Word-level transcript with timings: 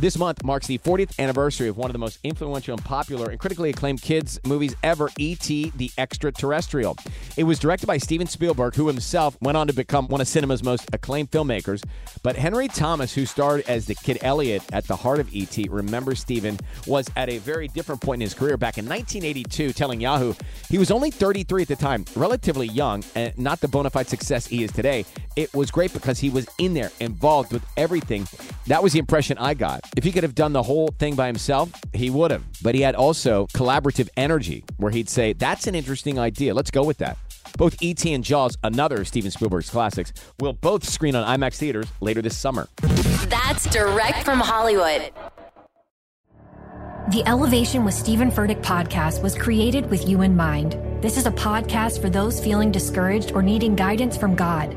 This 0.00 0.16
month 0.16 0.42
marks 0.42 0.66
the 0.66 0.78
40th 0.78 1.18
anniversary 1.18 1.68
of 1.68 1.76
one 1.76 1.90
of 1.90 1.92
the 1.92 1.98
most 1.98 2.20
influential 2.24 2.72
and 2.72 2.82
popular 2.82 3.28
and 3.28 3.38
critically 3.38 3.68
acclaimed 3.68 4.00
kids' 4.00 4.40
movies 4.46 4.74
ever, 4.82 5.10
E.T. 5.18 5.74
the 5.76 5.90
Extraterrestrial. 5.98 6.96
It 7.36 7.44
was 7.44 7.58
directed 7.58 7.86
by 7.86 7.98
Steven 7.98 8.26
Spielberg, 8.26 8.74
who 8.76 8.86
himself 8.86 9.36
went 9.42 9.58
on 9.58 9.66
to 9.66 9.74
become 9.74 10.08
one 10.08 10.22
of 10.22 10.26
cinema's 10.26 10.62
most 10.62 10.88
acclaimed 10.94 11.30
filmmakers. 11.30 11.84
But 12.22 12.34
Henry 12.34 12.66
Thomas, 12.66 13.12
who 13.12 13.26
starred 13.26 13.60
as 13.68 13.84
the 13.84 13.94
kid 13.94 14.16
Elliot 14.22 14.62
at 14.72 14.86
the 14.86 14.96
heart 14.96 15.20
of 15.20 15.34
E.T., 15.34 15.68
remember 15.68 16.14
Steven, 16.14 16.58
was 16.86 17.06
at 17.14 17.28
a 17.28 17.36
very 17.36 17.68
different 17.68 18.00
point 18.00 18.22
in 18.22 18.26
his 18.26 18.32
career 18.32 18.56
back 18.56 18.78
in 18.78 18.86
1982, 18.86 19.74
telling 19.74 20.00
Yahoo 20.00 20.32
he 20.70 20.78
was 20.78 20.90
only 20.90 21.10
33 21.10 21.60
at 21.60 21.68
the 21.68 21.76
time, 21.76 22.06
relatively 22.16 22.68
young, 22.68 23.04
and 23.14 23.38
not 23.38 23.60
the 23.60 23.68
bona 23.68 23.90
fide 23.90 24.08
success 24.08 24.46
he 24.46 24.64
is 24.64 24.72
today. 24.72 25.04
It 25.36 25.52
was 25.54 25.70
great 25.70 25.92
because 25.92 26.18
he 26.18 26.30
was 26.30 26.46
in 26.58 26.74
there, 26.74 26.90
involved 27.00 27.52
with 27.52 27.64
everything. 27.76 28.26
That 28.66 28.82
was 28.82 28.92
the 28.92 28.98
impression 28.98 29.38
I 29.38 29.54
got. 29.54 29.80
If 29.96 30.04
he 30.04 30.12
could 30.12 30.22
have 30.22 30.34
done 30.34 30.52
the 30.52 30.62
whole 30.62 30.88
thing 30.98 31.14
by 31.14 31.26
himself, 31.26 31.70
he 31.92 32.10
would 32.10 32.30
have. 32.30 32.44
But 32.62 32.74
he 32.74 32.80
had 32.80 32.94
also 32.94 33.46
collaborative 33.48 34.08
energy 34.16 34.64
where 34.76 34.90
he'd 34.90 35.08
say, 35.08 35.32
That's 35.32 35.66
an 35.66 35.74
interesting 35.74 36.18
idea. 36.18 36.54
Let's 36.54 36.70
go 36.70 36.82
with 36.84 36.98
that. 36.98 37.16
Both 37.56 37.82
E.T. 37.82 38.12
and 38.12 38.22
Jaws, 38.22 38.56
another 38.62 39.04
Steven 39.04 39.30
Spielberg's 39.30 39.70
classics, 39.70 40.12
will 40.38 40.52
both 40.52 40.88
screen 40.88 41.14
on 41.14 41.26
IMAX 41.38 41.56
theaters 41.56 41.86
later 42.00 42.22
this 42.22 42.36
summer. 42.36 42.68
That's 43.28 43.68
direct 43.70 44.24
from 44.24 44.40
Hollywood. 44.40 45.12
The 47.10 47.24
Elevation 47.26 47.84
with 47.84 47.94
Stephen 47.94 48.30
Furtick 48.30 48.62
podcast 48.62 49.20
was 49.20 49.34
created 49.34 49.90
with 49.90 50.08
you 50.08 50.22
in 50.22 50.36
mind. 50.36 50.78
This 51.02 51.16
is 51.16 51.26
a 51.26 51.30
podcast 51.32 52.00
for 52.00 52.08
those 52.08 52.42
feeling 52.42 52.70
discouraged 52.70 53.32
or 53.32 53.42
needing 53.42 53.74
guidance 53.74 54.16
from 54.16 54.36
God. 54.36 54.76